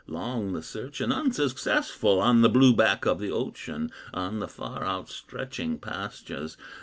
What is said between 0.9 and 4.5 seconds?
and unsuccessful, On the blue back of the ocean, On the